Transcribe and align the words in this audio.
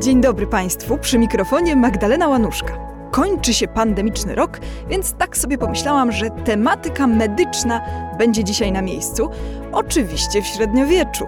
Dzień 0.00 0.20
dobry 0.20 0.46
Państwu, 0.46 0.98
przy 0.98 1.18
mikrofonie 1.18 1.76
Magdalena 1.76 2.28
Łanuszka. 2.28 2.78
Kończy 3.10 3.54
się 3.54 3.68
pandemiczny 3.68 4.34
rok, 4.34 4.60
więc 4.88 5.12
tak 5.12 5.36
sobie 5.36 5.58
pomyślałam, 5.58 6.12
że 6.12 6.30
tematyka 6.30 7.06
medyczna 7.06 7.80
będzie 8.18 8.44
dzisiaj 8.44 8.72
na 8.72 8.82
miejscu, 8.82 9.30
oczywiście 9.72 10.42
w 10.42 10.46
średniowieczu. 10.46 11.26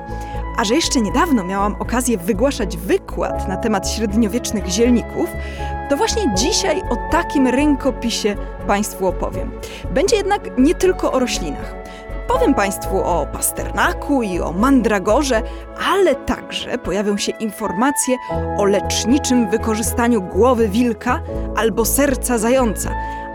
A 0.59 0.65
że 0.65 0.75
jeszcze 0.75 1.01
niedawno 1.01 1.45
miałam 1.45 1.77
okazję 1.79 2.19
wygłaszać 2.19 2.77
wykład 2.77 3.49
na 3.49 3.57
temat 3.57 3.91
średniowiecznych 3.91 4.67
zielników, 4.67 5.29
to 5.89 5.97
właśnie 5.97 6.35
dzisiaj 6.35 6.83
o 6.91 6.97
takim 7.11 7.47
rękopisie 7.47 8.37
Państwu 8.67 9.07
opowiem. 9.07 9.51
Będzie 9.91 10.17
jednak 10.17 10.59
nie 10.59 10.75
tylko 10.75 11.13
o 11.13 11.19
roślinach. 11.19 11.86
Powiem 12.29 12.55
Państwu 12.55 13.01
o 13.01 13.27
pasternaku 13.33 14.23
i 14.23 14.41
o 14.41 14.53
mandragorze, 14.53 15.43
ale 15.93 16.15
także 16.15 16.79
pojawią 16.79 17.17
się 17.17 17.33
informacje 17.33 18.17
o 18.59 18.65
leczniczym 18.65 19.51
wykorzystaniu 19.51 20.23
głowy 20.23 20.69
wilka 20.69 21.21
albo 21.57 21.85
serca 21.85 22.39
zająca, 22.39 22.91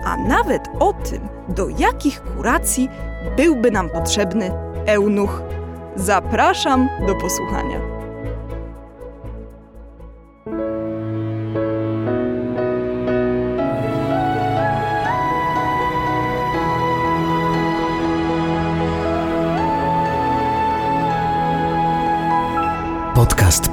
a 0.05 0.17
nawet 0.17 0.69
o 0.79 0.93
tym, 0.93 1.27
do 1.49 1.69
jakich 1.69 2.23
kuracji 2.23 2.89
byłby 3.37 3.71
nam 3.71 3.89
potrzebny 3.89 4.51
eunuch. 4.85 5.41
Zapraszam 5.95 6.89
do 7.07 7.15
posłuchania. 7.15 7.90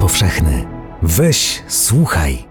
Powszechny. 0.09 0.65
Weź, 1.01 1.63
słuchaj. 1.67 2.45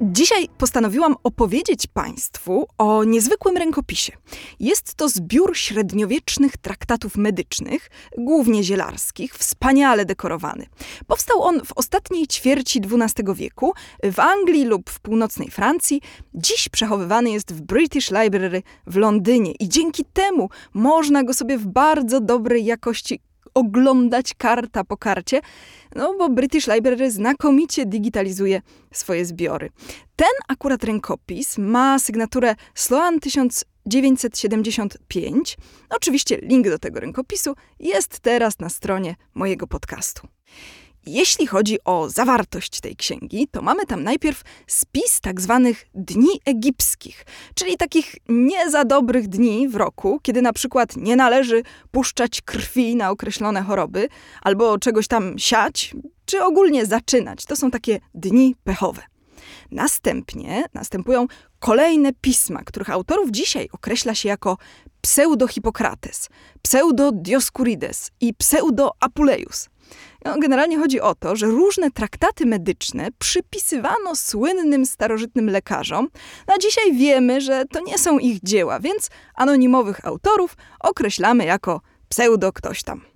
Dzisiaj 0.00 0.48
postanowiłam 0.58 1.14
opowiedzieć 1.24 1.86
Państwu 1.86 2.66
o 2.78 3.04
niezwykłym 3.04 3.56
rękopisie. 3.56 4.12
Jest 4.60 4.94
to 4.94 5.08
zbiór 5.08 5.56
średniowiecznych 5.56 6.56
traktatów 6.56 7.16
medycznych, 7.16 7.90
głównie 8.18 8.64
zielarskich, 8.64 9.34
wspaniale 9.34 10.04
dekorowany. 10.04 10.66
Powstał 11.06 11.42
on 11.42 11.64
w 11.64 11.72
ostatniej 11.76 12.26
ćwierci 12.26 12.80
XII 12.80 13.34
wieku 13.34 13.72
w 14.12 14.20
Anglii 14.20 14.64
lub 14.64 14.90
w 14.90 15.00
północnej 15.00 15.50
Francji. 15.50 16.00
Dziś 16.34 16.68
przechowywany 16.68 17.30
jest 17.30 17.54
w 17.54 17.60
British 17.60 18.10
Library 18.10 18.62
w 18.86 18.96
Londynie 18.96 19.52
i 19.52 19.68
dzięki 19.68 20.04
temu 20.04 20.48
można 20.74 21.24
go 21.24 21.34
sobie 21.34 21.58
w 21.58 21.66
bardzo 21.66 22.20
dobrej 22.20 22.64
jakości 22.64 23.20
oglądać 23.56 24.34
karta 24.34 24.84
po 24.84 24.96
karcie, 24.96 25.40
no 25.94 26.14
bo 26.18 26.28
British 26.28 26.66
Library 26.66 27.10
znakomicie 27.10 27.86
digitalizuje 27.86 28.62
swoje 28.92 29.24
zbiory. 29.24 29.70
Ten 30.16 30.28
akurat 30.48 30.84
rękopis 30.84 31.58
ma 31.58 31.98
sygnaturę 31.98 32.54
Sloan 32.74 33.20
1975. 33.20 35.56
Oczywiście 35.90 36.36
link 36.36 36.68
do 36.68 36.78
tego 36.78 37.00
rękopisu 37.00 37.54
jest 37.80 38.20
teraz 38.20 38.58
na 38.58 38.68
stronie 38.68 39.16
mojego 39.34 39.66
podcastu. 39.66 40.28
Jeśli 41.06 41.46
chodzi 41.46 41.78
o 41.84 42.08
zawartość 42.08 42.80
tej 42.80 42.96
księgi, 42.96 43.48
to 43.50 43.62
mamy 43.62 43.86
tam 43.86 44.02
najpierw 44.02 44.42
spis 44.66 45.20
tak 45.20 45.40
zwanych 45.40 45.86
dni 45.94 46.40
egipskich, 46.44 47.24
czyli 47.54 47.76
takich 47.76 48.14
nie 48.28 48.70
za 48.70 48.84
dobrych 48.84 49.28
dni 49.28 49.68
w 49.68 49.76
roku, 49.76 50.20
kiedy 50.22 50.42
na 50.42 50.52
przykład 50.52 50.96
nie 50.96 51.16
należy 51.16 51.62
puszczać 51.90 52.40
krwi 52.40 52.96
na 52.96 53.10
określone 53.10 53.62
choroby, 53.62 54.08
albo 54.42 54.78
czegoś 54.78 55.08
tam 55.08 55.38
siać, 55.38 55.94
czy 56.24 56.44
ogólnie 56.44 56.86
zaczynać. 56.86 57.44
To 57.44 57.56
są 57.56 57.70
takie 57.70 58.00
dni 58.14 58.56
pechowe. 58.64 59.02
Następnie 59.70 60.64
następują 60.74 61.26
kolejne 61.58 62.12
pisma, 62.20 62.62
których 62.64 62.90
autorów 62.90 63.30
dzisiaj 63.30 63.68
określa 63.72 64.14
się 64.14 64.28
jako 64.28 64.58
pseudo-Hipokrates, 65.02 66.28
pseudo-Dioskurides 66.62 68.10
i 68.20 68.34
pseudo-Apuleius. 68.34 69.68
No, 70.26 70.38
generalnie 70.38 70.78
chodzi 70.78 71.00
o 71.00 71.14
to, 71.14 71.36
że 71.36 71.46
różne 71.46 71.90
traktaty 71.90 72.46
medyczne 72.46 73.08
przypisywano 73.18 74.16
słynnym 74.16 74.86
starożytnym 74.86 75.50
lekarzom. 75.50 76.08
A 76.46 76.58
dzisiaj 76.58 76.92
wiemy, 76.96 77.40
że 77.40 77.64
to 77.72 77.80
nie 77.80 77.98
są 77.98 78.18
ich 78.18 78.42
dzieła, 78.42 78.80
więc 78.80 79.10
anonimowych 79.34 80.06
autorów 80.06 80.56
określamy 80.80 81.44
jako 81.44 81.80
pseudo 82.08 82.52
ktoś 82.52 82.82
tam. 82.82 83.15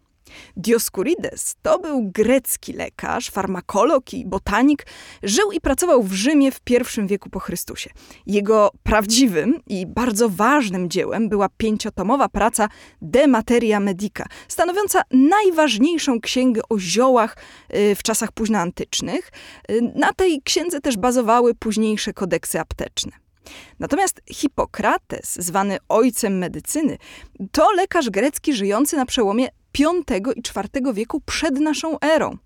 Dioskurides 0.56 1.54
to 1.62 1.78
był 1.78 2.10
grecki 2.14 2.72
lekarz, 2.72 3.30
farmakolog 3.30 4.14
i 4.14 4.26
botanik. 4.26 4.86
Żył 5.22 5.52
i 5.52 5.60
pracował 5.60 6.02
w 6.02 6.12
Rzymie 6.12 6.52
w 6.52 6.60
I 6.70 7.06
wieku 7.06 7.30
po 7.30 7.38
Chrystusie. 7.38 7.90
Jego 8.26 8.70
prawdziwym 8.82 9.60
i 9.66 9.86
bardzo 9.86 10.28
ważnym 10.28 10.90
dziełem 10.90 11.28
była 11.28 11.48
pięciotomowa 11.56 12.28
praca 12.28 12.68
De 13.02 13.26
Materia 13.26 13.80
Medica, 13.80 14.24
stanowiąca 14.48 15.02
najważniejszą 15.10 16.20
księgę 16.20 16.60
o 16.68 16.78
ziołach 16.78 17.36
y, 17.74 17.94
w 17.94 18.02
czasach 18.02 18.32
późnoantycznych. 18.32 19.30
Y, 19.70 19.92
na 19.94 20.12
tej 20.12 20.42
księdze 20.42 20.80
też 20.80 20.96
bazowały 20.96 21.54
późniejsze 21.54 22.12
kodeksy 22.12 22.60
apteczne. 22.60 23.12
Natomiast 23.78 24.20
Hipokrates, 24.30 25.36
zwany 25.38 25.78
ojcem 25.88 26.38
medycyny, 26.38 26.98
to 27.52 27.72
lekarz 27.72 28.10
grecki 28.10 28.54
żyjący 28.54 28.96
na 28.96 29.06
przełomie 29.06 29.48
V 29.78 29.80
i 30.36 30.40
IV 30.40 30.92
wieku 30.94 31.20
przed 31.20 31.60
naszą 31.60 32.00
erą. 32.00 32.36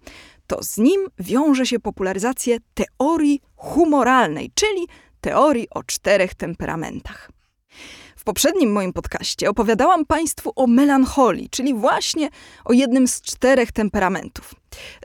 To 0.47 0.63
z 0.63 0.79
nim 0.79 1.01
wiąże 1.19 1.67
się 1.67 1.81
popularyzacja 1.81 2.57
teorii 2.75 3.41
humoralnej, 3.57 4.51
czyli 4.55 4.89
teorii 5.21 5.67
o 5.71 5.83
czterech 5.83 6.35
temperamentach. 6.35 7.31
W 8.17 8.25
poprzednim 8.25 8.73
moim 8.73 8.93
podcaście 8.93 9.51
opowiadałam 9.51 10.07
Państwu 10.07 10.53
o 10.57 10.67
melancholii, 10.67 11.51
czyli 11.51 11.75
właśnie 11.75 12.29
o 12.65 12.73
jednym 12.73 13.09
z 13.09 13.21
czterech 13.21 13.73
temperamentów. 13.73 14.55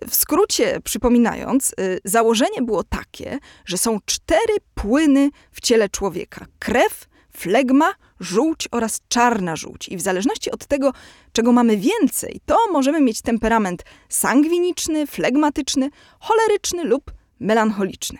W 0.09 0.15
skrócie 0.15 0.79
przypominając, 0.83 1.73
y, 1.79 1.99
założenie 2.03 2.61
było 2.61 2.83
takie, 2.83 3.39
że 3.65 3.77
są 3.77 3.99
cztery 4.05 4.57
płyny 4.75 5.29
w 5.51 5.61
ciele 5.61 5.89
człowieka: 5.89 6.45
krew, 6.59 7.05
flegma, 7.37 7.93
żółć 8.19 8.67
oraz 8.71 9.01
czarna 9.07 9.55
żółć. 9.55 9.87
I 9.89 9.97
w 9.97 10.01
zależności 10.01 10.51
od 10.51 10.65
tego, 10.65 10.93
czego 11.31 11.51
mamy 11.51 11.77
więcej, 11.77 12.41
to 12.45 12.57
możemy 12.71 13.01
mieć 13.01 13.21
temperament 13.21 13.83
sangwiniczny, 14.09 15.07
flegmatyczny, 15.07 15.89
choleryczny 16.19 16.83
lub 16.83 17.11
melancholiczny. 17.39 18.17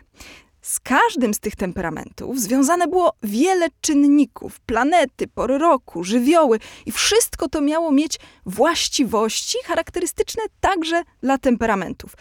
Z 0.61 0.79
każdym 0.79 1.33
z 1.33 1.39
tych 1.39 1.55
temperamentów 1.55 2.39
związane 2.39 2.87
było 2.87 3.13
wiele 3.23 3.67
czynników, 3.81 4.59
planety, 4.59 5.27
pory 5.27 5.57
roku, 5.57 6.03
żywioły 6.03 6.59
i 6.85 6.91
wszystko 6.91 7.49
to 7.49 7.61
miało 7.61 7.91
mieć 7.91 8.19
właściwości 8.45 9.57
charakterystyczne 9.65 10.43
także 10.59 11.03
dla 11.21 11.37
temperamentów. 11.37 12.13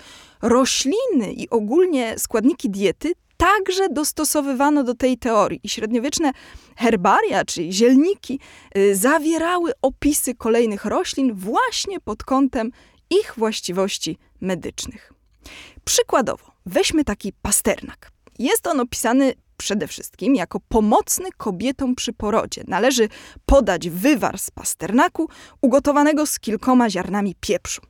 Rośliny 0.42 1.32
i 1.32 1.50
ogólnie 1.50 2.18
składniki 2.18 2.70
diety 2.70 3.12
także 3.38 3.88
dostosowywano 3.88 4.84
do 4.84 4.94
tej 4.94 5.18
teorii 5.18 5.60
i 5.62 5.68
średniowieczne 5.68 6.32
herbaria, 6.76 7.44
czyli 7.44 7.72
zielniki, 7.72 8.40
y, 8.76 8.96
zawierały 8.96 9.72
opisy 9.82 10.34
kolejnych 10.34 10.84
roślin 10.84 11.34
właśnie 11.34 12.00
pod 12.00 12.24
kątem 12.24 12.70
ich 13.10 13.34
właściwości 13.36 14.18
medycznych. 14.40 15.12
Przykładowo, 15.84 16.52
weźmy 16.66 17.04
taki 17.04 17.32
pasternak. 17.42 18.10
Jest 18.38 18.66
on 18.66 18.80
opisany 18.80 19.32
przede 19.56 19.86
wszystkim 19.86 20.34
jako 20.34 20.60
pomocny 20.68 21.28
kobietom 21.36 21.94
przy 21.94 22.12
porodzie. 22.12 22.62
Należy 22.68 23.08
podać 23.46 23.90
wywar 23.90 24.38
z 24.38 24.50
pasternaku 24.50 25.28
ugotowanego 25.60 26.26
z 26.26 26.40
kilkoma 26.40 26.90
ziarnami 26.90 27.34
pieprzu. 27.40 27.82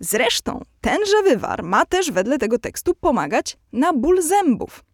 Zresztą 0.00 0.62
tenże 0.80 1.22
wywar 1.24 1.62
ma 1.62 1.86
też 1.86 2.10
wedle 2.10 2.38
tego 2.38 2.58
tekstu 2.58 2.94
pomagać 2.94 3.56
na 3.72 3.92
ból 3.92 4.22
zębów. 4.22 4.87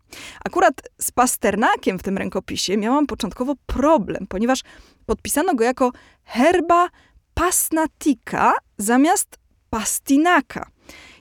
Akurat 0.45 0.75
z 1.01 1.11
pasternakiem 1.11 1.99
w 1.99 2.03
tym 2.03 2.19
rękopisie 2.19 2.77
miałam 2.77 3.07
początkowo 3.07 3.55
problem, 3.67 4.27
ponieważ 4.29 4.61
podpisano 5.07 5.55
go 5.55 5.65
jako 5.65 5.93
herba 6.25 6.89
pasnatica 7.35 8.53
zamiast 8.79 9.39
pastinaka. 9.71 10.71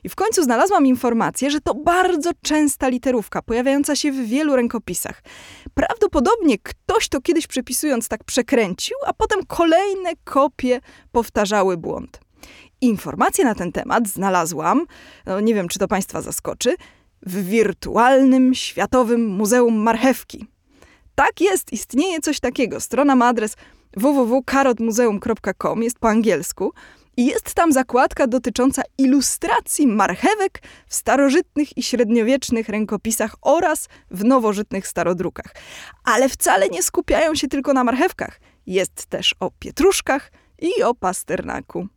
I 0.03 0.09
w 0.09 0.15
końcu 0.15 0.43
znalazłam 0.43 0.85
informację, 0.85 1.51
że 1.51 1.61
to 1.61 1.75
bardzo 1.75 2.31
częsta 2.41 2.87
literówka, 2.87 3.41
pojawiająca 3.41 3.95
się 3.95 4.11
w 4.11 4.25
wielu 4.27 4.55
rękopisach. 4.55 5.23
Prawdopodobnie 5.73 6.57
ktoś 6.57 7.09
to 7.09 7.21
kiedyś 7.21 7.47
przepisując 7.47 8.07
tak 8.07 8.23
przekręcił, 8.23 8.97
a 9.05 9.13
potem 9.13 9.45
kolejne 9.45 10.11
kopie 10.23 10.79
powtarzały 11.11 11.77
błąd. 11.77 12.19
Informacje 12.81 13.45
na 13.45 13.55
ten 13.55 13.71
temat 13.71 14.07
znalazłam, 14.07 14.85
no 15.25 15.39
nie 15.39 15.53
wiem 15.53 15.67
czy 15.67 15.79
to 15.79 15.87
Państwa 15.87 16.21
zaskoczy, 16.21 16.75
w 17.25 17.49
wirtualnym 17.49 18.55
Światowym 18.55 19.27
Muzeum 19.27 19.75
Marchewki. 19.75 20.47
Tak 21.15 21.41
jest, 21.41 21.73
istnieje 21.73 22.19
coś 22.19 22.39
takiego. 22.39 22.79
Strona 22.79 23.15
ma 23.15 23.27
adres 23.27 23.55
www.karotmuzeum.com, 23.97 25.83
jest 25.83 25.99
po 25.99 26.09
angielsku, 26.09 26.73
I 27.17 27.25
jest 27.25 27.53
tam 27.53 27.71
zakładka 27.71 28.27
dotycząca 28.27 28.81
ilustracji 28.97 29.87
marchewek 29.87 30.61
w 30.87 30.95
starożytnych 30.95 31.77
i 31.77 31.83
średniowiecznych 31.83 32.69
rękopisach 32.69 33.35
oraz 33.41 33.89
w 34.11 34.23
nowożytnych 34.23 34.87
starodrukach. 34.87 35.55
Ale 36.03 36.29
wcale 36.29 36.69
nie 36.69 36.83
skupiają 36.83 37.35
się 37.35 37.47
tylko 37.47 37.73
na 37.73 37.83
marchewkach. 37.83 38.39
Jest 38.65 39.05
też 39.05 39.35
o 39.39 39.51
pietruszkach 39.59 40.31
i 40.59 40.83
o 40.83 40.93
pasternaku. 40.95 41.87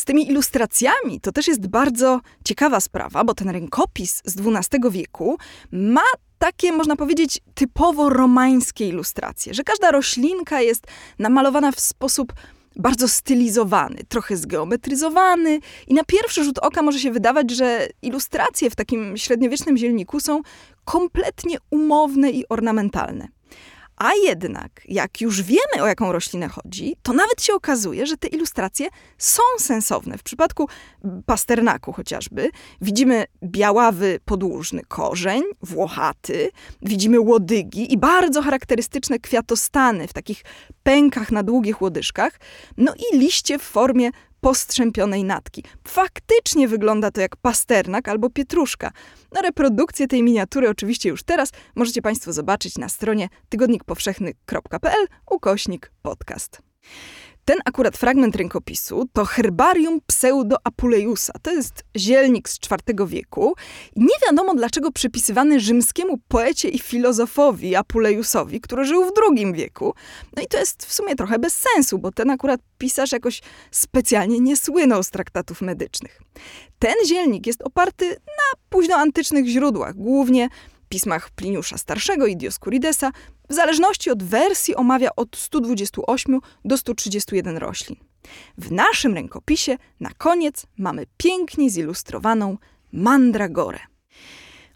Z 0.00 0.04
tymi 0.04 0.28
ilustracjami 0.28 1.20
to 1.22 1.32
też 1.32 1.48
jest 1.48 1.66
bardzo 1.66 2.20
ciekawa 2.44 2.80
sprawa, 2.80 3.24
bo 3.24 3.34
ten 3.34 3.50
rękopis 3.50 4.22
z 4.24 4.36
XII 4.36 4.80
wieku 4.90 5.38
ma 5.72 6.02
takie, 6.38 6.72
można 6.72 6.96
powiedzieć, 6.96 7.40
typowo 7.54 8.08
romańskie 8.08 8.88
ilustracje, 8.88 9.54
że 9.54 9.64
każda 9.64 9.90
roślinka 9.90 10.60
jest 10.60 10.86
namalowana 11.18 11.72
w 11.72 11.80
sposób 11.80 12.32
bardzo 12.76 13.08
stylizowany, 13.08 14.00
trochę 14.08 14.36
zgeometryzowany 14.36 15.60
i 15.86 15.94
na 15.94 16.04
pierwszy 16.04 16.44
rzut 16.44 16.58
oka 16.58 16.82
może 16.82 16.98
się 16.98 17.10
wydawać, 17.10 17.50
że 17.50 17.88
ilustracje 18.02 18.70
w 18.70 18.76
takim 18.76 19.16
średniowiecznym 19.16 19.76
zielniku 19.76 20.20
są 20.20 20.42
kompletnie 20.84 21.58
umowne 21.70 22.30
i 22.30 22.48
ornamentalne. 22.48 23.28
A 24.00 24.14
jednak, 24.14 24.70
jak 24.88 25.20
już 25.20 25.42
wiemy, 25.42 25.82
o 25.82 25.86
jaką 25.86 26.12
roślinę 26.12 26.48
chodzi, 26.48 26.96
to 27.02 27.12
nawet 27.12 27.42
się 27.42 27.54
okazuje, 27.54 28.06
że 28.06 28.16
te 28.16 28.28
ilustracje 28.28 28.88
są 29.18 29.42
sensowne. 29.58 30.18
W 30.18 30.22
przypadku 30.22 30.68
pasternaku 31.26 31.92
chociażby 31.92 32.50
widzimy 32.80 33.24
białawy 33.44 34.20
podłużny 34.24 34.82
korzeń, 34.88 35.42
włochaty, 35.62 36.50
widzimy 36.82 37.20
łodygi 37.20 37.92
i 37.92 37.98
bardzo 37.98 38.42
charakterystyczne 38.42 39.18
kwiatostany 39.18 40.08
w 40.08 40.12
takich 40.12 40.44
pękach 40.82 41.32
na 41.32 41.42
długich 41.42 41.82
łodyżkach, 41.82 42.40
no 42.76 42.94
i 42.94 43.18
liście 43.18 43.58
w 43.58 43.62
formie 43.62 44.10
postrzępionej 44.40 45.24
natki. 45.24 45.64
Faktycznie 45.88 46.68
wygląda 46.68 47.10
to 47.10 47.20
jak 47.20 47.36
pasternak 47.36 48.08
albo 48.08 48.30
pietruszka. 48.30 48.90
No 49.32 49.42
reprodukcję 49.42 50.06
tej 50.06 50.22
miniatury 50.22 50.68
oczywiście 50.68 51.08
już 51.08 51.22
teraz 51.22 51.50
możecie 51.74 52.02
Państwo 52.02 52.32
zobaczyć 52.32 52.78
na 52.78 52.88
stronie 52.88 53.28
tygodnikpowszechny.pl 53.48 55.06
ukośnik 55.30 55.92
podcast. 56.02 56.62
Ten 57.44 57.58
akurat 57.64 57.96
fragment 57.96 58.36
rękopisu 58.36 59.08
to 59.12 59.24
Herbarium 59.24 60.00
pseudo-Apuleusa. 60.12 61.30
To 61.42 61.50
jest 61.50 61.84
zielnik 61.96 62.48
z 62.48 62.58
IV 62.70 63.06
wieku. 63.06 63.54
Nie 63.96 64.14
wiadomo 64.26 64.54
dlaczego 64.54 64.92
przypisywany 64.92 65.60
rzymskiemu 65.60 66.18
poecie 66.28 66.68
i 66.68 66.78
filozofowi 66.78 67.76
Apuleusowi, 67.76 68.60
który 68.60 68.84
żył 68.84 69.04
w 69.04 69.12
II 69.30 69.52
wieku. 69.52 69.94
No 70.36 70.42
i 70.42 70.46
to 70.46 70.58
jest 70.58 70.86
w 70.86 70.92
sumie 70.92 71.16
trochę 71.16 71.38
bez 71.38 71.54
sensu, 71.54 71.98
bo 71.98 72.12
ten 72.12 72.30
akurat 72.30 72.60
pisarz 72.78 73.12
jakoś 73.12 73.40
specjalnie 73.70 74.40
nie 74.40 74.56
słynął 74.56 75.02
z 75.02 75.10
traktatów 75.10 75.62
medycznych. 75.62 76.20
Ten 76.78 76.94
zielnik 77.06 77.46
jest 77.46 77.62
oparty 77.62 78.08
na 78.08 78.60
późnoantycznych 78.68 79.46
źródłach, 79.46 79.94
głównie 79.94 80.48
pismach 80.90 81.30
Pliniusza 81.30 81.78
Starszego 81.78 82.26
i 82.26 82.36
Dioskuridesa, 82.36 83.10
w 83.48 83.54
zależności 83.54 84.10
od 84.10 84.22
wersji 84.22 84.76
omawia 84.76 85.10
od 85.16 85.36
128 85.36 86.40
do 86.64 86.76
131 86.76 87.56
roślin. 87.56 87.96
W 88.58 88.72
naszym 88.72 89.14
rękopisie 89.14 89.76
na 90.00 90.10
koniec 90.18 90.66
mamy 90.78 91.06
pięknie 91.16 91.70
zilustrowaną 91.70 92.58
mandragorę. 92.92 93.89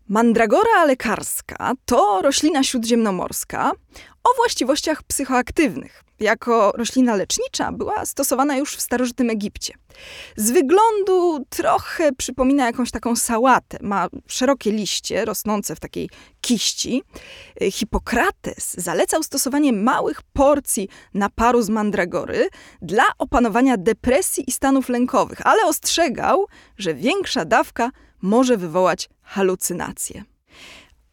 Mandragora 0.09 0.85
lekarska 0.85 1.73
to 1.85 2.23
roślina 2.23 2.65
śródziemnomorska 2.65 3.73
o 4.25 4.37
właściwościach 4.37 5.03
psychoaktywnych 5.03 6.05
jako 6.21 6.73
roślina 6.75 7.17
lecznicza 7.17 7.73
była 7.73 8.06
stosowana 8.06 8.56
już 8.56 8.77
w 8.77 8.81
starożytnym 8.81 9.31
Egipcie. 9.31 9.75
Z 10.37 10.51
wyglądu 10.51 11.45
trochę 11.49 12.12
przypomina 12.12 12.67
jakąś 12.67 12.91
taką 12.91 13.17
sałatę. 13.17 13.79
Ma 13.83 14.09
szerokie 14.27 14.73
liście 14.73 15.25
rosnące 15.25 15.77
w 15.77 15.81
takiej 15.81 16.11
kiści. 16.41 17.03
Hipokrates 17.71 18.75
zalecał 18.75 19.23
stosowanie 19.23 19.73
małych 19.73 20.23
porcji 20.23 20.89
naparu 21.15 21.62
z 21.62 21.69
mandragory 21.69 22.49
dla 22.83 23.05
opanowania 23.19 23.77
depresji 23.77 24.45
i 24.47 24.53
stanów 24.53 24.89
lękowych, 24.89 25.47
ale 25.47 25.67
ostrzegał, 25.67 26.47
że 26.79 26.95
większa 26.95 27.45
dawka 27.45 27.91
może 28.25 28.56
wywołać 28.56 29.09
halucynacje. 29.23 30.25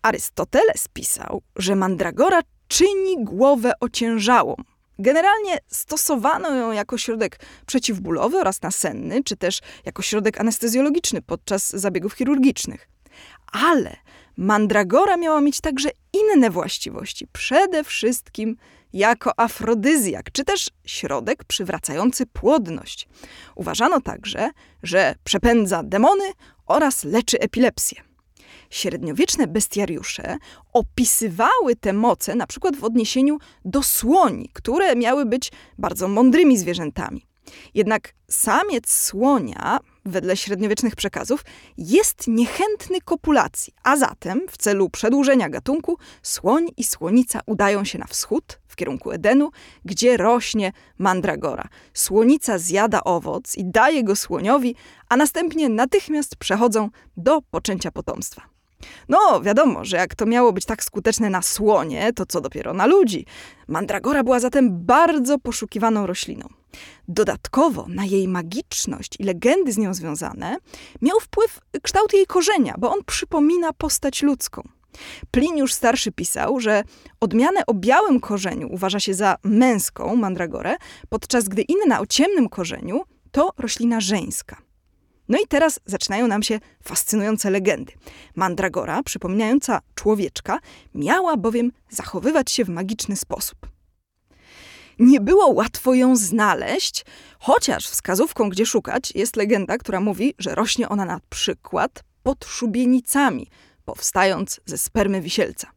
Arystoteles 0.01 0.87
pisał, 0.93 1.41
że 1.55 1.75
mandragora 1.75 2.39
czyni 2.67 3.23
głowę 3.23 3.71
ociężałą, 3.79 4.55
Generalnie 4.99 5.57
stosowano 5.67 6.55
ją 6.55 6.71
jako 6.71 6.97
środek 6.97 7.39
przeciwbólowy 7.65 8.37
oraz 8.37 8.61
nasenny, 8.61 9.23
czy 9.23 9.37
też 9.37 9.59
jako 9.85 10.01
środek 10.01 10.39
anestezjologiczny 10.39 11.21
podczas 11.21 11.69
zabiegów 11.69 12.13
chirurgicznych. 12.13 12.89
Ale 13.51 13.95
mandragora 14.37 15.17
miała 15.17 15.41
mieć 15.41 15.61
także 15.61 15.89
inne 16.13 16.49
właściwości. 16.49 17.27
Przede 17.33 17.83
wszystkim 17.83 18.57
jako 18.93 19.39
afrodyzjak, 19.39 20.31
czy 20.31 20.43
też 20.43 20.69
środek 20.85 21.43
przywracający 21.43 22.25
płodność. 22.25 23.07
Uważano 23.55 24.01
także, 24.01 24.49
że 24.83 25.15
przepędza 25.23 25.83
demony 25.83 26.31
oraz 26.65 27.03
leczy 27.03 27.39
epilepsję 27.39 28.11
średniowieczne 28.71 29.47
bestiariusze 29.47 30.37
opisywały 30.73 31.75
te 31.79 31.93
moce 31.93 32.35
na 32.35 32.47
przykład 32.47 32.75
w 32.75 32.83
odniesieniu 32.83 33.37
do 33.65 33.83
słoni, 33.83 34.49
które 34.53 34.95
miały 34.95 35.25
być 35.25 35.51
bardzo 35.77 36.07
mądrymi 36.07 36.57
zwierzętami. 36.57 37.25
Jednak 37.73 38.13
samiec 38.29 38.91
słonia, 38.91 39.79
wedle 40.05 40.37
średniowiecznych 40.37 40.95
przekazów, 40.95 41.45
jest 41.77 42.27
niechętny 42.27 43.01
kopulacji, 43.01 43.73
a 43.83 43.97
zatem 43.97 44.41
w 44.49 44.57
celu 44.57 44.89
przedłużenia 44.89 45.49
gatunku 45.49 45.97
słoń 46.21 46.67
i 46.77 46.83
słonica 46.83 47.39
udają 47.45 47.85
się 47.85 47.99
na 47.99 48.05
wschód, 48.05 48.59
kierunku 48.81 49.11
Edenu, 49.11 49.49
gdzie 49.85 50.17
rośnie 50.17 50.71
mandragora. 50.97 51.67
Słonica 51.93 52.57
zjada 52.57 53.03
owoc 53.03 53.57
i 53.57 53.65
daje 53.65 54.03
go 54.03 54.15
słoniowi, 54.15 54.75
a 55.09 55.17
następnie 55.17 55.69
natychmiast 55.69 56.35
przechodzą 56.35 56.89
do 57.17 57.41
poczęcia 57.51 57.91
potomstwa. 57.91 58.41
No, 59.09 59.41
wiadomo, 59.41 59.85
że 59.85 59.97
jak 59.97 60.15
to 60.15 60.25
miało 60.25 60.53
być 60.53 60.65
tak 60.65 60.83
skuteczne 60.83 61.29
na 61.29 61.41
słonie, 61.41 62.13
to 62.13 62.25
co 62.25 62.41
dopiero 62.41 62.73
na 62.73 62.85
ludzi. 62.85 63.25
Mandragora 63.67 64.23
była 64.23 64.39
zatem 64.39 64.85
bardzo 64.85 65.39
poszukiwaną 65.39 66.07
rośliną. 66.07 66.47
Dodatkowo 67.07 67.85
na 67.87 68.05
jej 68.05 68.27
magiczność 68.27 69.15
i 69.19 69.23
legendy 69.23 69.71
z 69.71 69.77
nią 69.77 69.93
związane 69.93 70.57
miał 71.01 71.19
wpływ 71.19 71.59
kształt 71.83 72.13
jej 72.13 72.25
korzenia, 72.25 72.75
bo 72.77 72.91
on 72.91 72.99
przypomina 73.05 73.73
postać 73.73 74.21
ludzką. 74.23 74.80
Pliniusz 75.31 75.73
starszy 75.73 76.11
pisał, 76.11 76.59
że 76.59 76.83
odmianę 77.19 77.65
o 77.67 77.73
białym 77.73 78.19
korzeniu 78.19 78.67
uważa 78.71 78.99
się 78.99 79.13
za 79.13 79.35
męską 79.43 80.15
mandragorę, 80.15 80.75
podczas 81.09 81.47
gdy 81.47 81.61
inna 81.61 81.99
o 81.99 82.05
ciemnym 82.05 82.49
korzeniu 82.49 83.01
to 83.31 83.51
roślina 83.57 84.01
żeńska. 84.01 84.57
No 85.29 85.37
i 85.37 85.47
teraz 85.47 85.79
zaczynają 85.85 86.27
nam 86.27 86.43
się 86.43 86.59
fascynujące 86.83 87.49
legendy. 87.49 87.93
Mandragora, 88.35 89.03
przypominająca 89.03 89.79
człowieczka, 89.95 90.59
miała 90.95 91.37
bowiem 91.37 91.71
zachowywać 91.89 92.51
się 92.51 92.65
w 92.65 92.69
magiczny 92.69 93.15
sposób. 93.15 93.57
Nie 94.99 95.21
było 95.21 95.47
łatwo 95.47 95.93
ją 95.93 96.15
znaleźć, 96.15 97.05
chociaż 97.39 97.87
wskazówką, 97.87 98.49
gdzie 98.49 98.65
szukać, 98.65 99.11
jest 99.15 99.35
legenda, 99.35 99.77
która 99.77 99.99
mówi, 99.99 100.33
że 100.37 100.55
rośnie 100.55 100.89
ona 100.89 101.05
na 101.05 101.19
przykład 101.29 102.03
pod 102.23 102.45
szubienicami, 102.45 103.47
powstając 103.91 104.59
ze 104.65 104.77
spermy 104.77 105.21
wisielca. 105.21 105.71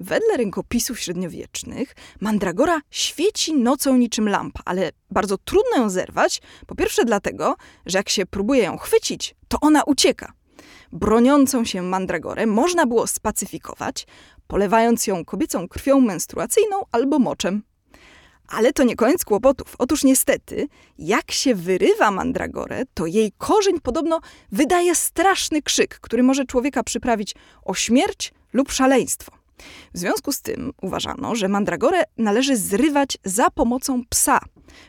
Wedle 0.00 0.36
rękopisów 0.36 1.00
średniowiecznych 1.00 1.94
mandragora 2.20 2.80
świeci 2.90 3.54
nocą 3.54 3.96
niczym 3.96 4.28
lampa, 4.28 4.60
ale 4.64 4.92
bardzo 5.10 5.38
trudno 5.38 5.76
ją 5.76 5.90
zerwać. 5.90 6.42
Po 6.66 6.74
pierwsze 6.74 7.04
dlatego, 7.04 7.56
że 7.86 7.98
jak 7.98 8.08
się 8.08 8.26
próbuje 8.26 8.62
ją 8.62 8.76
chwycić, 8.76 9.34
to 9.48 9.60
ona 9.60 9.82
ucieka. 9.84 10.32
Broniącą 10.92 11.64
się 11.64 11.82
mandragorę 11.82 12.46
można 12.46 12.86
było 12.86 13.06
spacyfikować, 13.06 14.06
polewając 14.46 15.06
ją 15.06 15.24
kobiecą 15.24 15.68
krwią 15.68 16.00
menstruacyjną 16.00 16.76
albo 16.92 17.18
moczem. 17.18 17.62
Ale 18.48 18.72
to 18.72 18.84
nie 18.84 18.96
koniec 18.96 19.24
kłopotów. 19.24 19.74
Otóż 19.78 20.04
niestety, 20.04 20.68
jak 20.98 21.30
się 21.32 21.54
wyrywa 21.54 22.10
mandragorę, 22.10 22.82
to 22.94 23.06
jej 23.06 23.32
korzeń 23.38 23.80
podobno 23.80 24.20
wydaje 24.52 24.94
straszny 24.94 25.62
krzyk, 25.62 26.00
który 26.00 26.22
może 26.22 26.44
człowieka 26.44 26.82
przyprawić 26.82 27.34
o 27.64 27.74
śmierć 27.74 28.32
lub 28.52 28.72
szaleństwo. 28.72 29.32
W 29.94 29.98
związku 29.98 30.32
z 30.32 30.40
tym 30.40 30.72
uważano, 30.82 31.34
że 31.34 31.48
mandragorę 31.48 32.02
należy 32.18 32.56
zrywać 32.56 33.18
za 33.24 33.50
pomocą 33.50 34.02
psa. 34.08 34.40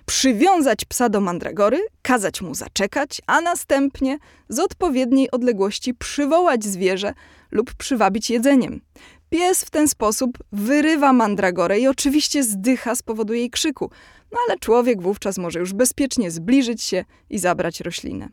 Przywiązać 0.06 0.86
psa 0.86 1.10
do 1.10 1.22
mandragory, 1.22 1.80
kazać 2.02 2.42
mu 2.42 2.56
zaczekać, 2.56 3.22
a 3.28 3.42
następnie 3.42 4.18
z 4.50 4.60
odpowiedniej 4.60 5.32
odległości 5.32 5.94
przywołać 5.94 6.66
zwierzę 6.66 7.14
lub 7.52 7.74
przywabić 7.74 8.30
jedzeniem. 8.30 8.82
Pies 9.30 9.64
w 9.64 9.70
ten 9.70 9.88
sposób 9.88 10.38
wyrywa 10.52 11.14
mandragorę 11.14 11.80
i 11.80 11.88
oczywiście 11.88 12.44
zdycha 12.44 12.96
z 12.96 13.04
powodu 13.04 13.34
jej 13.34 13.50
krzyku, 13.50 13.92
no 14.32 14.38
ale 14.48 14.60
człowiek 14.60 15.02
wówczas 15.02 15.38
może 15.38 15.60
już 15.60 15.74
bezpiecznie 15.74 16.32
zbliżyć 16.32 16.84
się 16.84 17.06
i 17.30 17.40
zabrać 17.40 17.82
roślinę. 17.82 18.30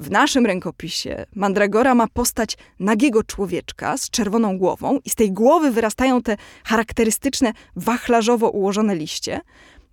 W 0.00 0.10
naszym 0.10 0.46
rękopisie 0.46 1.26
mandragora 1.34 1.94
ma 1.94 2.06
postać 2.08 2.56
nagiego 2.78 3.24
człowieczka 3.24 3.96
z 3.96 4.10
czerwoną 4.10 4.58
głową 4.58 4.98
i 5.04 5.10
z 5.10 5.14
tej 5.14 5.32
głowy 5.32 5.70
wyrastają 5.70 6.22
te 6.22 6.36
charakterystyczne 6.64 7.52
wachlarzowo 7.76 8.50
ułożone 8.50 8.96
liście. 8.96 9.40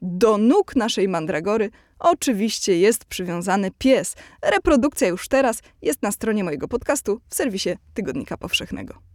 Do 0.01 0.37
nóg 0.37 0.75
naszej 0.75 1.07
mandragory 1.07 1.69
oczywiście 1.99 2.79
jest 2.79 3.05
przywiązany 3.05 3.71
pies. 3.77 4.15
Reprodukcja 4.41 5.07
już 5.07 5.27
teraz 5.27 5.61
jest 5.81 6.01
na 6.01 6.11
stronie 6.11 6.43
mojego 6.43 6.67
podcastu 6.67 7.21
w 7.29 7.35
serwisie 7.35 7.69
Tygodnika 7.93 8.37
Powszechnego. 8.37 9.06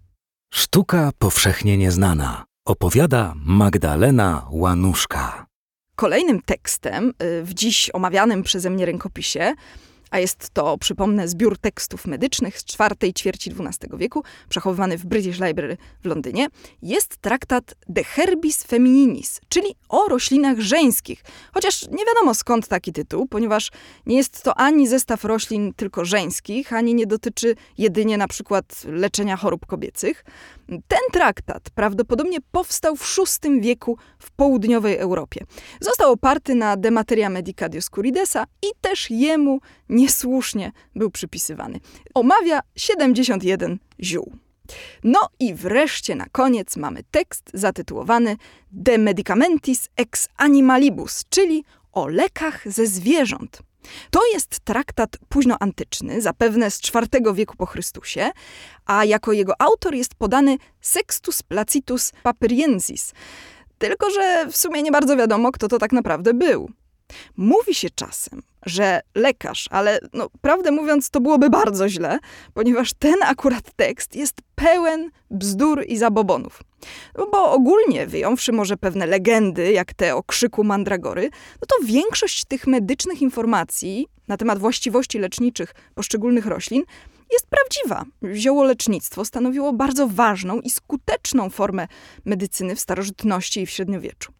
Sztuka 0.54 1.11
powszechnie 1.18 1.78
nieznana. 1.78 2.44
Opowiada 2.66 3.32
Magdalena 3.37 4.47
Łanuszka. 4.50 5.47
Kolejnym 5.97 6.42
tekstem 6.42 7.12
y, 7.23 7.42
w 7.42 7.54
dziś 7.54 7.90
omawianym 7.92 8.42
przeze 8.42 8.71
mnie 8.71 8.87
rękopisie 8.87 9.54
a 10.12 10.19
jest 10.19 10.50
to, 10.50 10.78
przypomnę, 10.78 11.28
zbiór 11.28 11.59
tekstów 11.59 12.07
medycznych 12.07 12.59
z 12.59 12.64
czwartej 12.64 13.12
ćwierci 13.12 13.50
XII 13.50 13.99
wieku, 13.99 14.23
przechowywany 14.49 14.99
w 14.99 15.07
British 15.07 15.40
Library 15.40 15.76
w 16.02 16.07
Londynie, 16.07 16.47
jest 16.83 17.16
traktat 17.16 17.75
De 17.88 18.04
Herbis 18.04 18.62
Femininis, 18.62 19.40
czyli 19.49 19.75
o 19.88 20.09
roślinach 20.09 20.61
żeńskich. 20.61 21.25
Chociaż 21.54 21.88
nie 21.88 22.04
wiadomo 22.07 22.35
skąd 22.35 22.69
taki 22.69 22.92
tytuł, 22.92 23.26
ponieważ 23.26 23.71
nie 24.07 24.16
jest 24.16 24.42
to 24.42 24.59
ani 24.59 24.88
zestaw 24.88 25.25
roślin 25.25 25.75
tylko 25.75 26.04
żeńskich, 26.04 26.73
ani 26.73 26.95
nie 26.95 27.07
dotyczy 27.07 27.54
jedynie 27.78 28.19
na 28.19 28.28
przykład 28.28 28.83
leczenia 28.85 29.37
chorób 29.37 29.66
kobiecych. 29.66 30.25
Ten 30.66 31.00
traktat 31.12 31.71
prawdopodobnie 31.75 32.38
powstał 32.52 32.97
w 32.97 33.16
VI 33.16 33.61
wieku 33.61 33.99
w 34.19 34.31
południowej 34.31 34.97
Europie. 34.97 35.45
Został 35.81 36.12
oparty 36.12 36.54
na 36.54 36.76
De 36.76 36.90
Materia 36.90 37.31
Medica 37.31 37.69
Dioscuridesa 37.69 38.45
i 38.62 38.66
też 38.81 39.11
jemu 39.11 39.61
niesłusznie 40.02 40.73
był 40.97 41.11
przypisywany. 41.11 41.80
Omawia 42.14 42.61
71 42.76 43.78
ziół. 44.00 44.32
No 45.04 45.21
i 45.40 45.54
wreszcie 45.54 46.14
na 46.14 46.26
koniec 46.32 46.76
mamy 46.76 47.02
tekst 47.11 47.50
zatytułowany 47.54 48.37
De 48.73 48.99
Medicamentis 48.99 49.88
ex 49.97 50.28
Animalibus, 50.37 51.25
czyli 51.30 51.64
o 51.92 52.09
lekach 52.09 52.73
ze 52.73 52.87
zwierząt. 52.87 53.62
To 54.11 54.21
jest 54.32 54.61
traktat 54.61 55.11
późnoantyczny, 55.28 56.21
zapewne 56.21 56.71
z 56.71 56.80
IV 56.88 57.35
wieku 57.35 57.56
po 57.56 57.66
Chrystusie, 57.66 58.30
a 58.87 59.04
jako 59.04 59.32
jego 59.32 59.52
autor 59.59 59.94
jest 59.94 60.14
podany 60.14 60.56
Sextus 60.80 61.42
Placitus 61.42 62.12
Papyriensis. 62.23 63.12
Tylko, 63.78 64.11
że 64.11 64.47
w 64.50 64.56
sumie 64.56 64.82
nie 64.82 64.90
bardzo 64.90 65.16
wiadomo, 65.16 65.52
kto 65.52 65.68
to 65.68 65.78
tak 65.78 65.92
naprawdę 65.92 66.35
był. 66.35 66.71
Mówi 67.37 67.75
się 67.75 67.88
czasem, 67.90 68.42
że 68.66 69.00
lekarz, 69.14 69.69
ale 69.71 69.99
no, 70.12 70.28
prawdę 70.40 70.71
mówiąc, 70.71 71.11
to 71.11 71.21
byłoby 71.21 71.50
bardzo 71.50 71.88
źle, 71.88 72.19
ponieważ 72.54 72.92
ten 72.99 73.14
akurat 73.23 73.73
tekst 73.76 74.16
jest 74.16 74.35
pełen 74.54 75.11
bzdur 75.31 75.85
i 75.87 75.99
zabobonów. 75.99 76.62
No 77.19 77.26
bo 77.33 77.52
ogólnie, 77.52 78.07
wyjąwszy 78.07 78.52
może 78.52 78.76
pewne 78.76 79.07
legendy, 79.07 79.73
jak 79.73 79.95
te 79.95 80.16
o 80.16 80.23
krzyku 80.23 80.64
mandragory, 80.64 81.31
no 81.61 81.66
to 81.69 81.87
większość 81.87 82.45
tych 82.45 82.66
medycznych 82.66 83.23
informacji 83.23 84.07
na 84.28 84.37
temat 84.37 84.59
właściwości 84.59 85.19
leczniczych 85.19 85.75
poszczególnych 85.95 86.47
roślin 86.47 86.83
jest 87.33 87.47
prawdziwa. 87.47 88.05
Ziołolecznictwo 88.35 89.25
stanowiło 89.25 89.73
bardzo 89.73 90.09
ważną 90.09 90.61
i 90.61 90.71
skuteczną 90.71 91.51
formę 91.51 91.89
medycyny 92.25 92.77
w 92.77 92.81
starożytności 92.81 93.61
i 93.61 93.67
w 93.67 93.71
średniowieczu. 93.71 94.33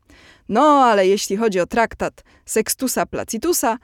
No 0.49 0.63
ale 0.63 1.07
jeśli 1.07 1.37
chodzi 1.37 1.61
o 1.61 1.67
traktat 1.67 2.25
Sextusa 2.47 3.07
Placitusa, 3.07 3.79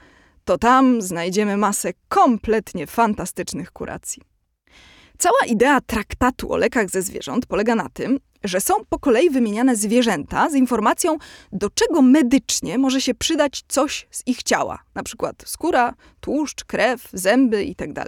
to 0.45 0.57
tam 0.57 1.01
znajdziemy 1.01 1.57
masę 1.57 1.93
kompletnie 2.09 2.87
fantastycznych 2.87 3.71
kuracji. 3.71 4.21
Cała 5.17 5.45
idea 5.47 5.81
traktatu 5.81 6.53
o 6.53 6.57
lekach 6.57 6.89
ze 6.89 7.01
zwierząt 7.01 7.45
polega 7.45 7.75
na 7.75 7.89
tym, 7.89 8.19
że 8.43 8.61
są 8.61 8.73
po 8.89 8.99
kolei 8.99 9.29
wymieniane 9.29 9.75
zwierzęta 9.75 10.49
z 10.49 10.53
informacją, 10.53 11.17
do 11.51 11.69
czego 11.69 12.01
medycznie 12.01 12.77
może 12.77 13.01
się 13.01 13.13
przydać 13.13 13.63
coś 13.67 14.07
z 14.11 14.27
ich 14.27 14.43
ciała, 14.43 14.79
na 14.95 15.03
przykład 15.03 15.43
skóra, 15.45 15.93
tłuszcz, 16.19 16.63
krew, 16.63 17.09
zęby 17.13 17.63
itd. 17.63 18.05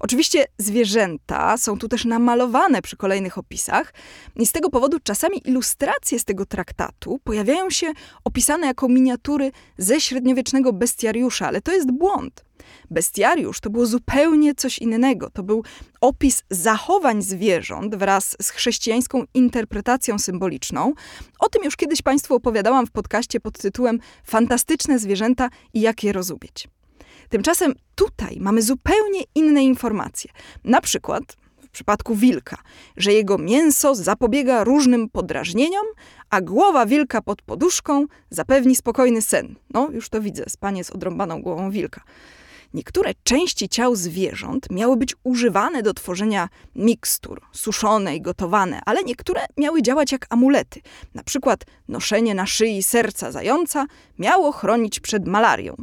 Oczywiście 0.00 0.44
zwierzęta 0.58 1.56
są 1.56 1.78
tu 1.78 1.88
też 1.88 2.04
namalowane 2.04 2.82
przy 2.82 2.96
kolejnych 2.96 3.38
opisach 3.38 3.94
i 4.36 4.46
z 4.46 4.52
tego 4.52 4.70
powodu 4.70 4.98
czasami 5.02 5.48
ilustracje 5.48 6.18
z 6.18 6.24
tego 6.24 6.46
traktatu 6.46 7.20
pojawiają 7.24 7.70
się 7.70 7.92
opisane 8.24 8.66
jako 8.66 8.88
miniatury 8.88 9.52
ze 9.78 10.00
średniowiecznego 10.00 10.72
bestiariusza, 10.72 11.46
ale 11.46 11.60
to 11.60 11.72
jest 11.72 11.90
błąd. 11.90 12.44
Bestiariusz 12.90 13.60
to 13.60 13.70
było 13.70 13.86
zupełnie 13.86 14.54
coś 14.54 14.78
innego. 14.78 15.30
To 15.30 15.42
był 15.42 15.64
opis 16.00 16.42
zachowań 16.50 17.22
zwierząt 17.22 17.96
wraz 17.96 18.36
z 18.42 18.50
chrześcijańską 18.50 19.24
interpretacją 19.34 20.18
symboliczną. 20.18 20.92
O 21.38 21.48
tym 21.48 21.64
już 21.64 21.76
kiedyś 21.76 22.02
Państwu 22.02 22.34
opowiadałam 22.34 22.86
w 22.86 22.90
podcaście 22.90 23.40
pod 23.40 23.58
tytułem 23.58 24.00
Fantastyczne 24.24 24.98
zwierzęta 24.98 25.48
i 25.74 25.80
jak 25.80 26.04
je 26.04 26.12
rozumieć. 26.12 26.68
Tymczasem 27.30 27.74
tutaj 27.94 28.36
mamy 28.40 28.62
zupełnie 28.62 29.20
inne 29.34 29.64
informacje. 29.64 30.30
Na 30.64 30.80
przykład 30.80 31.22
w 31.60 31.68
przypadku 31.68 32.14
wilka, 32.14 32.56
że 32.96 33.12
jego 33.12 33.38
mięso 33.38 33.94
zapobiega 33.94 34.64
różnym 34.64 35.08
podrażnieniom, 35.08 35.86
a 36.30 36.40
głowa 36.40 36.86
wilka 36.86 37.22
pod 37.22 37.42
poduszką 37.42 38.06
zapewni 38.30 38.76
spokojny 38.76 39.22
sen. 39.22 39.54
No, 39.74 39.88
już 39.92 40.08
to 40.08 40.20
widzę, 40.20 40.44
spanie 40.48 40.84
z 40.84 40.90
odrąbaną 40.90 41.42
głową 41.42 41.70
wilka. 41.70 42.00
Niektóre 42.74 43.12
części 43.22 43.68
ciał 43.68 43.96
zwierząt 43.96 44.70
miały 44.70 44.96
być 44.96 45.14
używane 45.24 45.82
do 45.82 45.94
tworzenia 45.94 46.48
mikstur, 46.74 47.40
suszone 47.52 48.16
i 48.16 48.20
gotowane, 48.20 48.80
ale 48.86 49.04
niektóre 49.04 49.46
miały 49.56 49.82
działać 49.82 50.12
jak 50.12 50.26
amulety. 50.30 50.80
Na 51.14 51.22
przykład 51.22 51.64
noszenie 51.88 52.34
na 52.34 52.46
szyi 52.46 52.82
serca 52.82 53.32
zająca 53.32 53.86
miało 54.18 54.52
chronić 54.52 55.00
przed 55.00 55.28
malarią. 55.28 55.76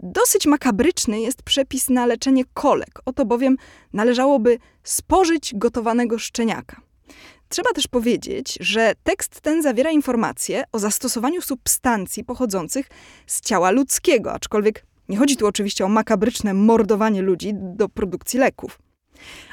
Dosyć 0.00 0.46
makabryczny 0.46 1.20
jest 1.20 1.42
przepis 1.42 1.90
na 1.90 2.06
leczenie 2.06 2.44
kolek, 2.54 3.00
oto 3.04 3.24
bowiem 3.24 3.56
należałoby 3.92 4.58
spożyć 4.82 5.54
gotowanego 5.54 6.18
szczeniaka. 6.18 6.80
Trzeba 7.48 7.70
też 7.70 7.88
powiedzieć, 7.88 8.58
że 8.60 8.92
tekst 9.04 9.40
ten 9.40 9.62
zawiera 9.62 9.90
informacje 9.90 10.64
o 10.72 10.78
zastosowaniu 10.78 11.42
substancji 11.42 12.24
pochodzących 12.24 12.86
z 13.26 13.40
ciała 13.40 13.70
ludzkiego, 13.70 14.32
aczkolwiek 14.32 14.86
nie 15.08 15.16
chodzi 15.16 15.36
tu 15.36 15.46
oczywiście 15.46 15.84
o 15.84 15.88
makabryczne 15.88 16.54
mordowanie 16.54 17.22
ludzi 17.22 17.50
do 17.54 17.88
produkcji 17.88 18.38
leków. 18.38 18.78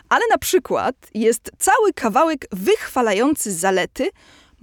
Ale 0.10 0.22
na 0.32 0.38
przykład 0.38 0.96
jest 1.14 1.52
cały 1.58 1.94
kawałek 1.94 2.46
wychwalający 2.52 3.54
zalety 3.54 4.10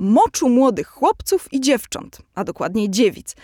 moczu 0.01 0.49
młodych 0.49 0.89
chłopców 0.89 1.53
i 1.53 1.61
dziewcząt, 1.61 2.19
a 2.35 2.45
dokładniej 2.45 2.91
dziewic. 2.91 3.37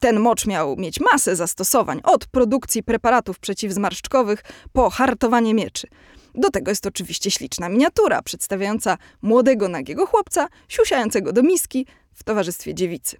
Ten 0.00 0.20
mocz 0.20 0.46
miał 0.46 0.76
mieć 0.76 1.00
masę 1.00 1.36
zastosowań, 1.36 2.00
od 2.04 2.26
produkcji 2.26 2.82
preparatów 2.82 3.38
przeciwzmarszczkowych 3.38 4.42
po 4.72 4.90
hartowanie 4.90 5.54
mieczy. 5.54 5.86
Do 6.34 6.50
tego 6.50 6.70
jest 6.70 6.86
oczywiście 6.86 7.30
śliczna 7.30 7.68
miniatura 7.68 8.22
przedstawiająca 8.22 8.98
młodego 9.22 9.68
nagiego 9.68 10.06
chłopca 10.06 10.48
siusiającego 10.68 11.32
do 11.32 11.42
miski 11.42 11.86
w 12.14 12.24
towarzystwie 12.24 12.74
dziewicy. 12.74 13.16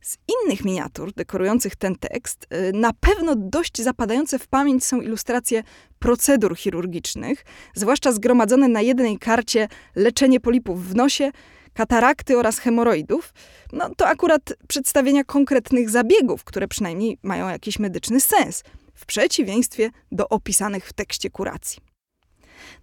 Z 0.00 0.18
innych 0.44 0.64
miniatur 0.64 1.12
dekorujących 1.12 1.76
ten 1.76 1.96
tekst, 1.96 2.46
y, 2.68 2.72
na 2.72 2.92
pewno 2.92 3.34
dość 3.36 3.82
zapadające 3.82 4.38
w 4.38 4.48
pamięć 4.48 4.84
są 4.84 5.00
ilustracje 5.00 5.62
procedur 5.98 6.56
chirurgicznych, 6.56 7.44
zwłaszcza 7.74 8.12
zgromadzone 8.12 8.68
na 8.68 8.80
jednej 8.80 9.18
karcie 9.18 9.68
leczenie 9.94 10.40
polipów 10.40 10.88
w 10.88 10.94
nosie, 10.94 11.30
katarakty 11.74 12.38
oraz 12.38 12.58
hemoroidów, 12.58 13.32
no 13.72 13.90
to 13.96 14.08
akurat 14.08 14.52
przedstawienia 14.68 15.24
konkretnych 15.24 15.90
zabiegów, 15.90 16.44
które 16.44 16.68
przynajmniej 16.68 17.18
mają 17.22 17.48
jakiś 17.48 17.78
medyczny 17.78 18.20
sens, 18.20 18.62
w 18.94 19.06
przeciwieństwie 19.06 19.90
do 20.12 20.28
opisanych 20.28 20.86
w 20.86 20.92
tekście 20.92 21.30
kuracji. 21.30 21.90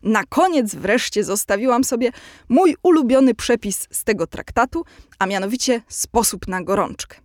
Na 0.04 0.24
koniec 0.24 0.76
wreszcie 0.76 1.24
zostawiłam 1.24 1.84
sobie 1.84 2.12
mój 2.50 2.76
ulubiony 2.84 3.36
przepis 3.36 3.88
z 3.92 4.04
tego 4.04 4.28
traktatu, 4.28 4.86
a 5.20 5.26
mianowicie 5.26 5.82
sposób 5.88 6.48
na 6.48 6.64
gorączkę. 6.64 7.18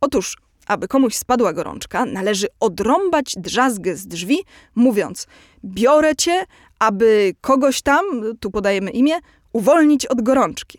Otóż, 0.00 0.36
aby 0.66 0.88
komuś 0.88 1.16
spadła 1.16 1.52
gorączka, 1.52 2.04
należy 2.04 2.46
odrąbać 2.60 3.34
drzazgę 3.36 3.96
z 3.96 4.06
drzwi, 4.06 4.38
mówiąc: 4.74 5.26
Biorę 5.64 6.16
cię, 6.16 6.44
aby 6.78 7.34
kogoś 7.40 7.82
tam, 7.82 8.04
tu 8.40 8.50
podajemy 8.50 8.90
imię, 8.90 9.14
uwolnić 9.52 10.06
od 10.06 10.22
gorączki. 10.22 10.78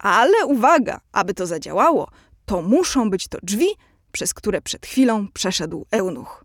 Ale 0.00 0.46
uwaga, 0.46 1.00
aby 1.12 1.34
to 1.34 1.46
zadziałało, 1.46 2.10
to 2.46 2.62
muszą 2.62 3.10
być 3.10 3.28
to 3.28 3.38
drzwi, 3.42 3.66
przez 4.12 4.34
które 4.34 4.60
przed 4.60 4.86
chwilą 4.86 5.28
przeszedł 5.32 5.86
eunuch. 5.90 6.44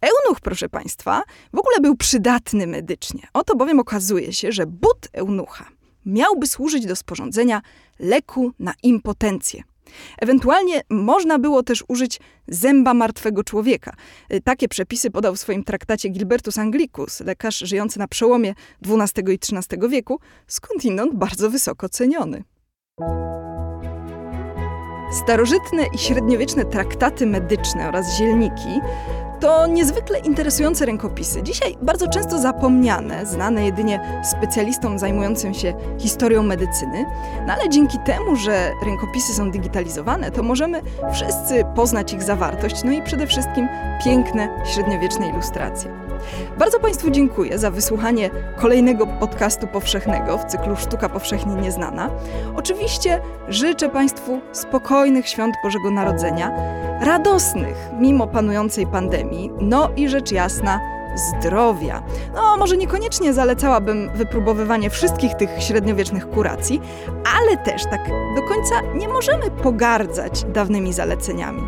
Eunuch, 0.00 0.40
proszę 0.40 0.68
Państwa, 0.68 1.22
w 1.52 1.58
ogóle 1.58 1.80
był 1.80 1.96
przydatny 1.96 2.66
medycznie. 2.66 3.28
Oto 3.32 3.56
bowiem 3.56 3.80
okazuje 3.80 4.32
się, 4.32 4.52
że 4.52 4.66
but 4.66 5.08
eunucha 5.12 5.68
miałby 6.06 6.46
służyć 6.46 6.86
do 6.86 6.96
sporządzenia 6.96 7.62
leku 7.98 8.52
na 8.58 8.74
impotencję. 8.82 9.62
Ewentualnie 10.18 10.82
można 10.90 11.38
było 11.38 11.62
też 11.62 11.84
użyć 11.88 12.20
zęba 12.48 12.94
martwego 12.94 13.44
człowieka. 13.44 13.94
Y, 14.32 14.40
takie 14.40 14.68
przepisy 14.68 15.10
podał 15.10 15.34
w 15.34 15.38
swoim 15.38 15.64
traktacie 15.64 16.08
Gilbertus 16.08 16.58
Anglicus, 16.58 17.20
lekarz 17.20 17.58
żyjący 17.58 17.98
na 17.98 18.08
przełomie 18.08 18.54
XII 18.86 19.34
i 19.34 19.38
XIII 19.58 19.88
wieku, 19.88 20.20
skądinąd 20.46 21.14
bardzo 21.14 21.50
wysoko 21.50 21.88
ceniony. 21.88 22.44
Starożytne 25.12 25.86
i 25.94 25.98
średniowieczne 25.98 26.64
traktaty 26.64 27.26
medyczne 27.26 27.88
oraz 27.88 28.16
zielniki 28.18 28.80
to 29.42 29.66
niezwykle 29.66 30.18
interesujące 30.18 30.86
rękopisy, 30.86 31.42
dzisiaj 31.42 31.76
bardzo 31.82 32.08
często 32.08 32.38
zapomniane, 32.38 33.26
znane 33.26 33.64
jedynie 33.64 34.22
specjalistom 34.30 34.98
zajmującym 34.98 35.54
się 35.54 35.74
historią 35.98 36.42
medycyny, 36.42 37.04
no 37.46 37.52
ale 37.52 37.68
dzięki 37.68 37.98
temu, 38.06 38.36
że 38.36 38.70
rękopisy 38.84 39.34
są 39.34 39.50
digitalizowane, 39.50 40.30
to 40.30 40.42
możemy 40.42 40.82
wszyscy 41.12 41.64
poznać 41.74 42.12
ich 42.12 42.22
zawartość, 42.22 42.84
no 42.84 42.92
i 42.92 43.02
przede 43.02 43.26
wszystkim 43.26 43.68
piękne 44.04 44.48
średniowieczne 44.74 45.28
ilustracje. 45.28 46.11
Bardzo 46.58 46.80
Państwu 46.80 47.10
dziękuję 47.10 47.58
za 47.58 47.70
wysłuchanie 47.70 48.30
kolejnego 48.56 49.06
podcastu 49.06 49.66
powszechnego 49.66 50.38
w 50.38 50.44
cyklu 50.44 50.76
Sztuka 50.76 51.08
Powszechnie 51.08 51.54
Nieznana. 51.54 52.10
Oczywiście 52.56 53.20
życzę 53.48 53.88
Państwu 53.88 54.40
spokojnych 54.52 55.28
świąt 55.28 55.54
Bożego 55.64 55.90
Narodzenia, 55.90 56.50
radosnych 57.00 57.76
mimo 58.00 58.26
panującej 58.26 58.86
pandemii, 58.86 59.50
no 59.60 59.88
i 59.96 60.08
rzecz 60.08 60.32
jasna, 60.32 60.80
zdrowia. 61.14 62.02
No, 62.34 62.56
może 62.56 62.76
niekoniecznie 62.76 63.32
zalecałabym 63.32 64.10
wypróbowywanie 64.14 64.90
wszystkich 64.90 65.34
tych 65.34 65.62
średniowiecznych 65.62 66.30
kuracji, 66.30 66.80
ale 67.38 67.56
też 67.56 67.84
tak 67.84 68.08
do 68.36 68.42
końca 68.42 68.80
nie 68.94 69.08
możemy 69.08 69.50
pogardzać 69.50 70.44
dawnymi 70.44 70.92
zaleceniami. 70.92 71.62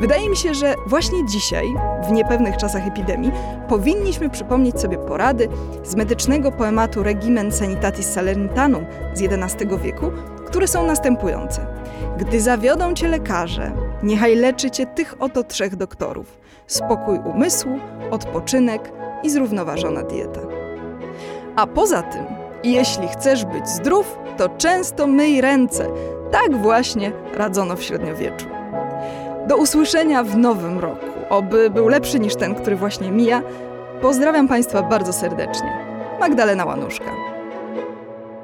Wydaje 0.00 0.28
mi 0.30 0.36
się, 0.36 0.54
że 0.54 0.74
właśnie 0.86 1.26
dzisiaj, 1.26 1.66
w 2.08 2.12
niepewnych 2.12 2.56
czasach 2.56 2.86
epidemii, 2.86 3.32
powinniśmy 3.68 4.30
przypomnieć 4.30 4.80
sobie 4.80 4.98
porady 4.98 5.48
z 5.84 5.94
medycznego 5.94 6.52
poematu 6.52 7.02
Regimen 7.02 7.52
Sanitatis 7.52 8.06
Salernitanum 8.06 8.86
z 9.14 9.22
XI 9.22 9.66
wieku, 9.82 10.10
które 10.46 10.68
są 10.68 10.86
następujące. 10.86 11.66
Gdy 12.18 12.40
zawiodą 12.40 12.94
cię 12.94 13.08
lekarze, 13.08 13.72
niechaj 14.02 14.36
leczy 14.36 14.70
cię 14.70 14.86
tych 14.86 15.14
oto 15.18 15.44
trzech 15.44 15.76
doktorów. 15.76 16.39
Spokój 16.70 17.18
umysłu, 17.18 17.78
odpoczynek 18.10 18.92
i 19.22 19.30
zrównoważona 19.30 20.02
dieta. 20.02 20.40
A 21.56 21.66
poza 21.66 22.02
tym, 22.02 22.24
jeśli 22.64 23.08
chcesz 23.08 23.44
być 23.44 23.68
zdrów, 23.68 24.18
to 24.36 24.48
często 24.48 25.06
myj 25.06 25.40
ręce. 25.40 25.86
Tak 26.30 26.56
właśnie 26.56 27.12
radzono 27.34 27.76
w 27.76 27.82
średniowieczu. 27.82 28.46
Do 29.46 29.56
usłyszenia 29.56 30.24
w 30.24 30.36
nowym 30.36 30.78
roku. 30.78 31.06
Oby 31.30 31.70
był 31.70 31.88
lepszy 31.88 32.20
niż 32.20 32.36
ten, 32.36 32.54
który 32.54 32.76
właśnie 32.76 33.10
mija. 33.10 33.42
Pozdrawiam 34.02 34.48
Państwa 34.48 34.82
bardzo 34.82 35.12
serdecznie. 35.12 35.72
Magdalena 36.20 36.64
Łanuszka. 36.64 37.29